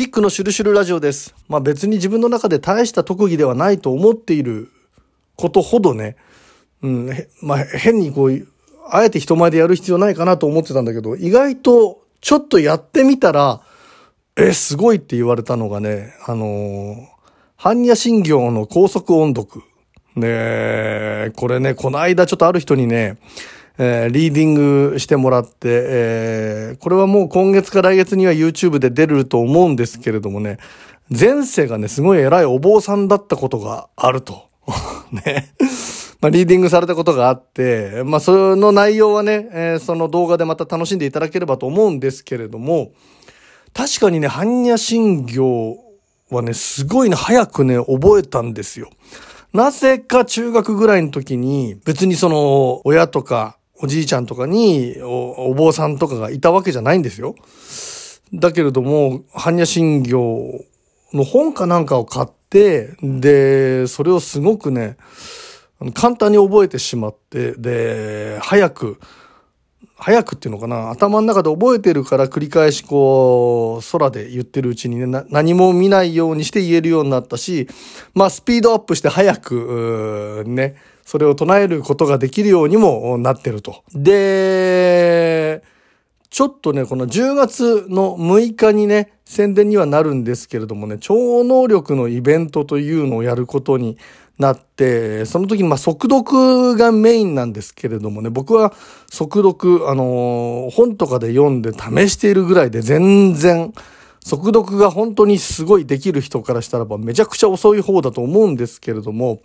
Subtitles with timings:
[0.00, 1.34] キックのシュルシュルラジオです。
[1.46, 4.70] まあ別に自分の中で大した特技ではないと思っている
[5.36, 6.16] ことほどね、
[6.80, 7.10] うん、
[7.42, 8.48] まあ変にこう、
[8.90, 13.60] あえて人前でやる必要ないかなと思ってたんだけど、意外とちょっとやってみたら、
[14.38, 17.06] え、すごいって言われたのがね、あのー、
[17.58, 19.62] 般若心経の高速音読。
[20.16, 23.18] ねこれね、この間ちょっとある人にね、
[23.78, 24.54] えーリーディン
[24.92, 30.58] グしてもらって、えーこれはもう今月か来月には YouTube で出ると思うんですけれどもね、
[31.10, 34.48] 前世がね、すごい偉いお坊さんだったことがあると。
[35.12, 35.52] ね。
[36.20, 42.92] まあ、リーディングされたことがあって、まあ、その内容はね、えーその動画でまた楽しんでいただければと思うんですけれども、
[43.72, 45.78] 確かにね、般若心経
[46.30, 48.90] はね、すごいね、早くね、覚えたんですよ。
[49.52, 57.34] なぜか中学ぐらいの時に、別にその、親とか、おじいちゃんとかにお、お坊さんとかがいたわけじゃないんですよ。
[58.32, 60.64] だけれども、般若心経
[61.12, 64.96] の本かなんかを買って、で、それをすごくね、
[65.94, 69.00] 簡単に覚えてしまって、で、早く、
[70.00, 70.90] 早くっていうのかな？
[70.90, 77.68] 頭の中で覚えてるから繰り返しこう、空で言ってるうちにね、何も見ないようにして言えるようになったし、
[78.14, 83.82] まあスピードアップして早く、ね、それを唱えることができるようにもなってると。
[83.94, 85.62] で、
[86.30, 93.98] ちょっとね、この10月の6日にね、宣伝にはなるんですけれどもね、超能力のイベントというのをやることに
[94.40, 98.72] なって、その時まあ速読がメインなんですけれどもね、僕は
[99.10, 103.72] 速読、あのー本とかで読んで試しているぐらいで全然、
[104.24, 109.40] 速読が本当にすごいできる人からしたらばめちゃくちゃ遅い方だと思うんですけれども、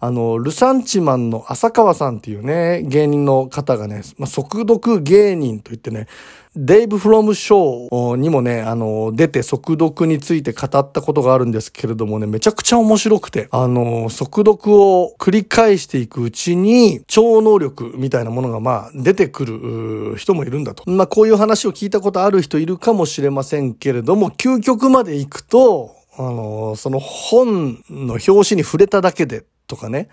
[0.00, 6.06] あの、ルサンチマンの浅川さんっていうね、芸人の方がね、まあ、速読芸人といってね、
[6.56, 20.82] デイブ・フロム・ショーにもね、あの、出て速読について語ったことがあるんですけれどもね、めちゃくちゃ面白くて、あの、速読を繰り返していくうちに、超能力みたいなものがまあ出てくる人もいるんだと。
[20.90, 30.08] まあこういう話を聞いたことある人いるかもしれませんけれども、究極まで行くと、あの、その本の表紙に触れただけでとかね、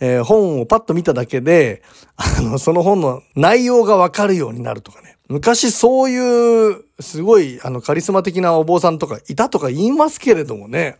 [0.00, 1.82] えー本をパッと見ただけで、
[2.16, 5.16] あの、その本の内容がわかるようになるとかね。
[5.28, 10.96] 昔そういう、すごい、あの、カリスマ的なお坊さんとかいたとか言いますけれどもね、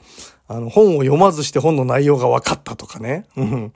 [0.46, 3.26] あの、本を読まずして本の内容が分かったとかね。
[3.36, 3.72] うん。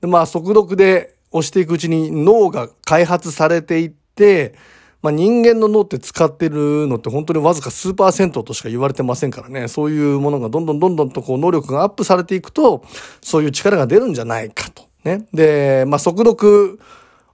[0.00, 4.54] で、まあ、速読で押していくうちに脳が開発されていって、
[5.00, 9.68] まあ、人間の脳って使ってるのって本当にわずか数パーセントとしか言われてませんからね。
[9.68, 12.82] そういうものがどんどんどんどんとこう能力がアップされていくと、
[13.22, 14.88] そういう力が出るんじゃないかと。
[15.04, 15.26] ね。
[15.32, 16.80] で、まあ、速読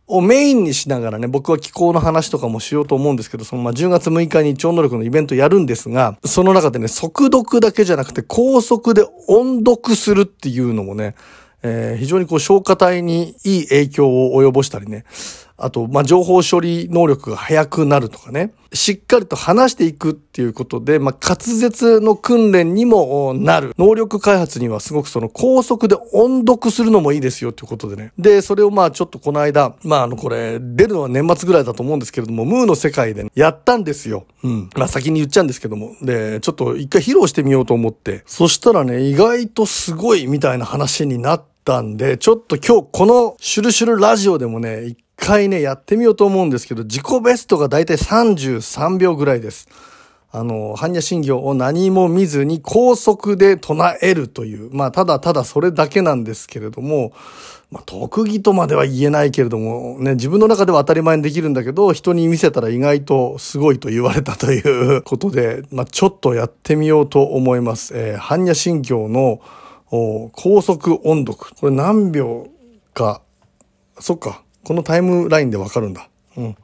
[0.07, 11.15] をメインにしながらね、僕は気候の話とかもしようと思うんですけど、そのまあ10月6日に超能力のイベントやるんですが、その中でね、速読だけじゃなくて高速で音読するっていうのもね、
[11.63, 15.07] えー非常にこう消化体にいい影響を及ぼしたりね、
[15.57, 23.73] あと、まあ、情報処理能力が速くなるとかね、しっかりと話していくっていうことで、まあ、滑舌の訓練にもなる。
[23.79, 28.13] 能力開発にはすごくその高速で音読するのもいいですよっていうことでね。
[28.19, 34.27] で、それをま、ちょっとこの間、まあ、あの、これ、出るのは年末ぐらいだと思うんですけれども、ムーの世界でねやったんですよ。
[34.43, 34.71] うん。
[34.75, 35.95] まあ、先に言っちゃうんですけども。
[36.03, 38.25] で、ちょっと一回披露してみようと思って。
[38.27, 49.69] そしたらね、意外とすごいみたいな話になったんで、ちょっと今日このシュルシュルラジオでもね、一回ね、やってみようと思うんですけど、自己ベストがだいたい33秒ぐらいです。
[50.31, 57.13] あの、般若心経を何も見ずに高速で唱えるという、まあ、ただただそれだけなんですけれども、
[57.71, 64.61] まあ、特技とまでは言えないけれども、ね、自分の中では当たり前にできるんだけど、人に見せたら意外とすごいと言われたとい
[64.97, 67.97] うことで、まあ、ちょっとやってみようと思います。
[67.97, 69.41] えー般若心経の
[69.91, 71.55] 高速音読。
[71.59, 72.49] これ何秒
[72.93, 73.23] か、
[73.99, 74.44] そっか。
[74.65, 76.09] このタイムラインでわかるんだ。
[76.37, 76.57] うん。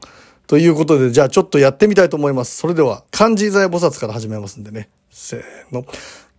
[0.47, 2.57] ということで、じゃあちょっとやってみたいと思います。
[2.57, 4.89] それでは、漢字財菩薩から始めますんでね。
[5.11, 5.85] せーの。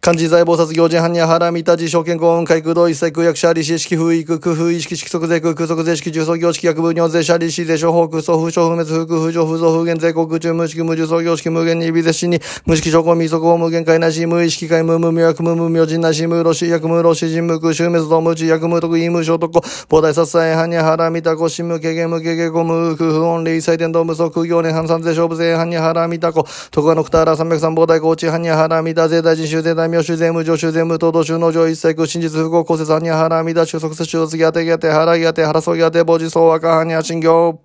[0.03, 37.59] 漢字財菩薩行人般若腹見た字証券公運海空洞一切空薬者利子式風育空風意識色即税空空即税式重創業式薬分尿税者利子税商法空総風商不滅風空風上風増風減税国中無式無重創業式無限に微絶死に無式証拠未速報無限界なし無意識界無無無薬無無明人なし無ロシ薬無ロシ人無空襲滅道無知薬無徳意無小特攻膨大殺災般若腹見た子心無軽減無軽減無無空不音霊祭天道無足空行年半三税勝負税般若腹見た子徳川のくたら三百三膨大高知般若腹見た税大臣衆税大名衆税無常衆税無東道衆農場一切空真実不合公説般若腹見た収束接収卒ぎ当て当て腹ぎ当て腹そうぎ当て傍受総和歌般若心経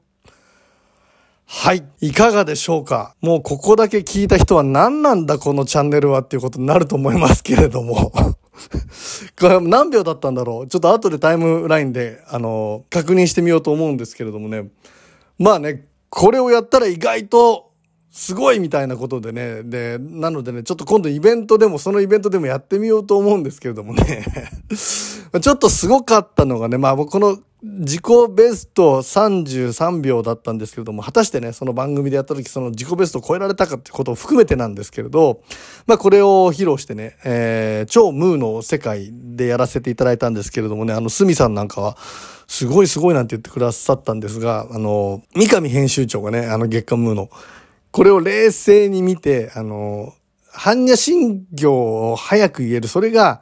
[1.49, 1.85] はい。
[2.01, 8.11] いかがでしょうかもうここだけ聞いた人は何なんだこのチャンネルはっていうことになると思いますけれども
[9.39, 14.69] これ何秒だったんだろうちょっと後でタイムラインで、あの、確認してみようと思うんですけれどもね。
[15.39, 17.71] まあね、これをやったら意外と
[18.17, 19.63] すごいみたいなことでね。
[19.63, 24.25] で、なのでね、ちょっと今度イベントでも、そのイベントでもやってみようと思うんですけれどもね。
[25.39, 28.03] ちょっとすごかったのがね、まあ僕この自己
[28.35, 35.43] ベスト33秒だったんですけれども、果たしてね、その番組でやった時、その自己ベストを超えられたかってことを含めてなんですけれど、
[35.87, 41.99] まあこれを披露してね、えー、超ムーの世界でやらせていただいたんですけれどもね、あの、スミさんなんかは、
[42.47, 47.29] すごいすごいなんて言ってくださったんですが、あの、三上編集長がね、あの月刊ムーの、
[47.97, 50.13] これを冷静に見て、あの、
[50.53, 53.41] 般若心経を早く言える、それが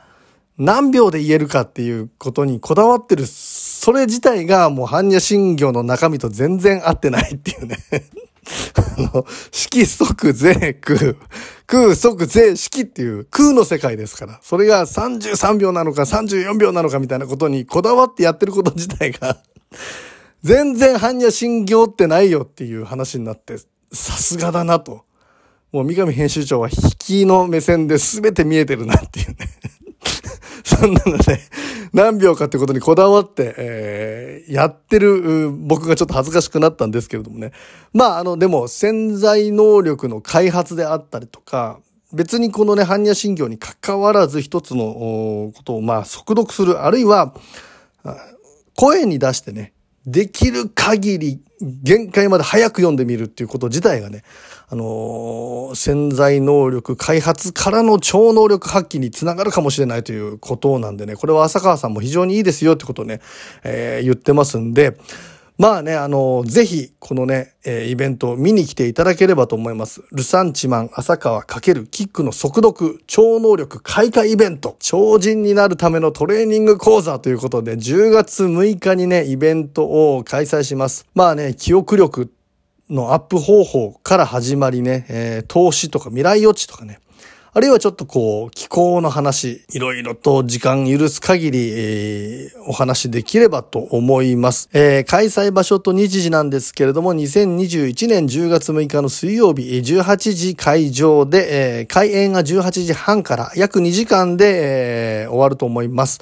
[0.56, 3.26] 何秒で言えるかっていうことにこだわってる。
[3.26, 7.78] それ自体がもう般若心経の中身と全然合ってないっていうね。
[8.78, 11.16] あの、色即税空、
[11.66, 19.38] 空即税式っていう空の世界ですから、それが33秒なのか34秒なのかみたいなことにこだわってやってること自体が
[20.44, 23.56] 全然般若心経ってないよっていう話になって、
[23.94, 25.04] さすがだなと。
[25.72, 29.36] もう三上編集長は引きの目線で全て見えてるなっていうね
[30.62, 31.40] そんなので、
[31.92, 37.52] 何秒かってことにこだわって、えー、やってる僕がちょっと恥ずかしくなったんですけれどもね。
[37.92, 41.78] まあ、あの、でも潜在能力の開発であったりとか、
[42.12, 47.34] 別にこのね、般若心経に関わらず一つのことをまあ速読する、あるいは、
[48.76, 49.72] 声に出してね、
[50.06, 54.22] できる限り限界まで早く読んでみるっていうこと自体がね、
[54.68, 63.20] あのー、潜在能力開発からの超能力発揮につながるかもしれないということなんでね、これは浅川さんも非常にいいですよってことをね、
[63.62, 64.96] えー、言ってますんで、
[65.56, 70.02] まあね、あの、ぜひ、このね、えー、イベントを見に来ていただければと思います。
[70.10, 81.06] ルサンチマン、浅川×キックの速読、超能力開花イベント、超人になるためのトレーニング講座ということで、10月6日にね、イベントを開催します。
[81.14, 82.32] まあね、記憶力
[82.90, 86.98] のアップ方法から始まりね、えー、投資とか未来予知とかね、
[87.56, 94.68] あるいはちょっとこう、気候の話、いろいろと時間許す限り、えー、お話できればと思います。
[94.72, 106.18] えー、開催場所と日時なんですけれども、2021年10月6日の水曜日、18時会場で、えー、開演が18時半から約2時間で、えー、終わると思います。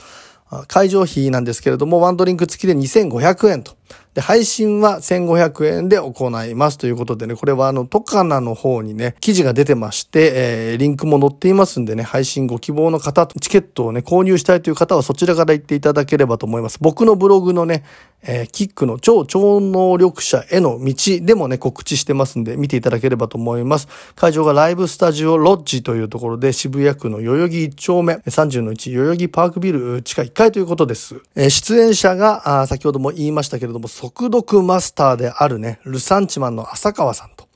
[0.69, 3.73] 会場費なんですけれども、ワンドリンク付きで2500円と。
[4.15, 16.79] で、配信は1500円で行いますということでね、これはあの、トカナの方にね、記事が出てまして、えー、リンクも載っていますんでね、配信ご希望の方、チケットをね、購入したいという方はそちらから行っていただければと思います。
[16.81, 17.85] 僕のブログのね、
[18.25, 23.89] えー、キックの超超能力者への道でもね、告知してますんで、見ていただければと思います。
[24.15, 31.17] 会場がライブスタジオロッジというところで、渋谷区の代々木1丁目、30の1代々木パークビル地下1階ということです。
[31.35, 37.47] えー、出演者が、あ先ほども言いましたけれども、速読マスターであるね、ルサンチマンの浅川さんと、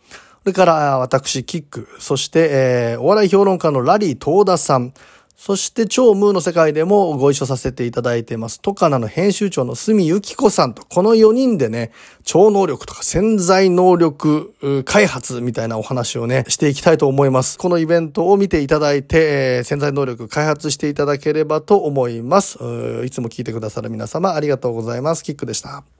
[0.42, 4.94] それから私、キック、そして、えー、お笑い評論家のラリー東田さん、
[5.36, 8.60] そして超ムーの世界でもご一緒させていただいています。
[8.60, 11.90] トカナの編集長の住由紀子さんと、この4人でね、
[12.22, 14.54] 超能力とか潜在能力
[14.84, 17.58] 開発みたいなお話をね、していきたいと思います。
[17.58, 22.56] このイベントを見ていただいてえ、潜在能力開発していただければと思います。
[23.04, 25.24] いつも聞いてくださる皆様ありがとうございます。
[25.24, 25.86] キックでした。